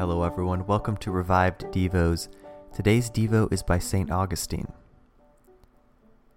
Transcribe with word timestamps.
Hello, 0.00 0.22
everyone. 0.22 0.66
Welcome 0.66 0.96
to 0.96 1.10
Revived 1.10 1.64
Devos. 1.72 2.28
Today's 2.74 3.10
Devo 3.10 3.52
is 3.52 3.62
by 3.62 3.78
St. 3.78 4.10
Augustine. 4.10 4.72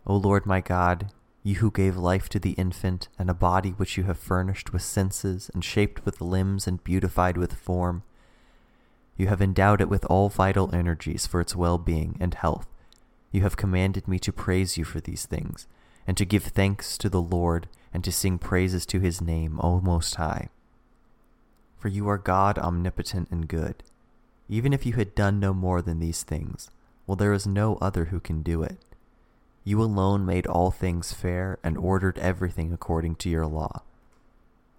O 0.05 0.17
Lord 0.17 0.45
my 0.45 0.59
God, 0.59 1.13
you 1.43 1.55
who 1.55 1.71
gave 1.71 1.95
life 1.95 2.27
to 2.27 2.39
the 2.39 2.51
infant, 2.57 3.07
and 3.17 3.29
a 3.29 3.33
body 3.33 3.69
which 3.69 3.95
you 3.95 4.03
have 4.03 4.19
furnished 4.19 4.73
with 4.73 4.81
senses, 4.81 5.49
and 5.53 5.63
shaped 5.63 6.03
with 6.03 6.19
limbs, 6.19 6.67
and 6.67 6.83
beautified 6.83 7.37
with 7.37 7.53
form, 7.53 8.03
you 9.15 9.27
have 9.27 9.41
endowed 9.41 9.79
it 9.79 9.87
with 9.87 10.03
all 10.09 10.27
vital 10.27 10.69
energies 10.75 11.25
for 11.25 11.39
its 11.39 11.55
well 11.55 11.77
being 11.77 12.17
and 12.19 12.33
health. 12.33 12.67
You 13.31 13.43
have 13.43 13.55
commanded 13.55 14.09
me 14.09 14.19
to 14.19 14.33
praise 14.33 14.77
you 14.77 14.83
for 14.83 14.99
these 14.99 15.25
things, 15.25 15.67
and 16.05 16.17
to 16.17 16.25
give 16.25 16.43
thanks 16.43 16.97
to 16.97 17.09
the 17.09 17.21
Lord, 17.21 17.69
and 17.93 18.03
to 18.03 18.11
sing 18.11 18.39
praises 18.39 18.85
to 18.87 18.99
his 18.99 19.21
name, 19.21 19.57
O 19.63 19.79
Most 19.79 20.15
High. 20.15 20.49
For 21.83 21.89
you 21.89 22.07
are 22.07 22.17
God 22.17 22.57
omnipotent 22.57 23.27
and 23.29 23.45
good. 23.45 23.83
Even 24.47 24.71
if 24.71 24.85
you 24.85 24.93
had 24.93 25.13
done 25.13 25.37
no 25.37 25.53
more 25.53 25.81
than 25.81 25.99
these 25.99 26.23
things, 26.23 26.69
well, 27.05 27.17
there 27.17 27.33
is 27.33 27.45
no 27.45 27.75
other 27.81 28.05
who 28.05 28.21
can 28.21 28.41
do 28.41 28.63
it. 28.63 28.77
You 29.65 29.81
alone 29.81 30.25
made 30.25 30.47
all 30.47 30.71
things 30.71 31.11
fair 31.11 31.59
and 31.61 31.77
ordered 31.77 32.17
everything 32.19 32.71
according 32.71 33.15
to 33.15 33.29
your 33.29 33.45
law. 33.45 33.81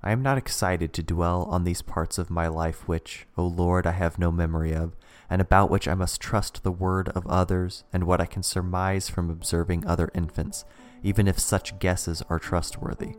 I 0.03 0.13
am 0.13 0.23
not 0.23 0.39
excited 0.39 0.95
to 0.95 1.03
dwell 1.03 1.43
on 1.51 1.65
these 1.65 1.83
parts 1.83 2.17
of 2.17 2.31
my 2.31 2.49
life 2.49 2.89
which, 2.89 3.27
O 3.37 3.45
Lord, 3.45 3.87
I 3.87 3.93
have 3.93 4.19
no 4.19 4.33
memory 4.33 4.73
of, 4.73 4.97
and 5.29 5.43
about 5.43 5.69
which 5.69 5.87
I 5.87 5.95
must 5.95 6.23
trust 6.23 6.63
the 6.63 6.73
word 6.73 7.11
of 7.11 7.27
others 7.27 7.85
and 7.93 8.05
what 8.05 8.23
I 8.23 8.25
can 8.25 8.43
surmise 8.43 9.11
from 9.11 9.29
observing 9.29 9.87
other 9.87 10.11
infants, 10.15 10.65
even 11.03 11.29
if 11.29 11.39
such 11.39 11.79
guesses 11.79 12.23
are 12.31 12.39
trustworthy 12.39 13.17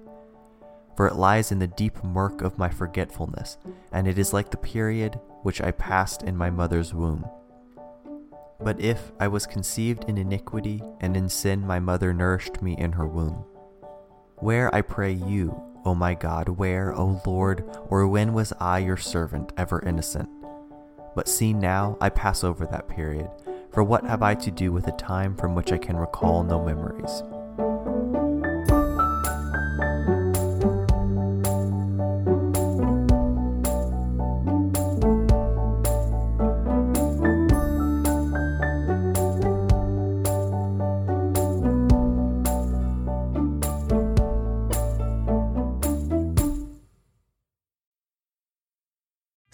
for 0.96 1.08
it 1.08 1.16
lies 1.16 1.52
in 1.52 1.60
the 1.60 1.68
deep 1.68 2.04
murk 2.04 2.42
of 2.42 2.58
my 2.58 2.70
forgetfulness, 2.70 3.58
and 3.92 4.08
it 4.08 4.18
is 4.18 4.34
like 4.34 4.52
the 4.52 4.58
period 4.58 5.20
which 5.44 5.62
I 5.62 5.72
passed 5.72 6.24
in 6.24 6.38
my 6.38 6.50
mother's 6.50 6.94
womb. 6.94 7.26
But 8.60 8.80
if 8.80 9.12
I 9.20 9.28
was 9.28 9.46
conceived 9.46 10.06
in 10.06 10.18
iniquity, 10.18 10.82
and 11.02 11.16
in 11.18 11.30
sin 11.30 11.68
my 11.68 11.80
mother 11.80 12.14
nourished 12.14 12.62
me 12.62 12.76
in 12.78 12.94
her 12.94 13.06
womb, 13.06 13.46
where, 14.38 14.74
I 14.74 14.82
pray 14.82 15.12
you, 15.12 15.62
O 15.86 15.94
my 15.94 16.14
God, 16.14 16.50
where, 16.50 16.94
O 16.94 17.22
Lord, 17.26 17.64
or 17.90 18.08
when 18.08 18.34
was 18.34 18.54
I, 18.60 18.80
your 18.80 18.98
servant, 18.98 19.54
ever 19.56 19.82
innocent? 19.86 20.30
But 21.16 21.30
see 21.30 21.54
now, 21.54 21.98
I 22.02 22.10
pass 22.10 22.44
over 22.44 22.66
that 22.66 22.90
period, 22.90 23.30
for 23.72 23.84
what 23.84 24.04
have 24.04 24.24
I 24.24 24.36
to 24.36 24.52
do 24.52 24.72
with 24.72 24.88
a 24.88 24.92
time 24.94 25.36
from 25.36 25.56
which 25.56 25.72
I 25.72 25.78
can 25.78 25.96
recall 25.96 26.44
no 26.44 26.64
memories? 26.64 27.24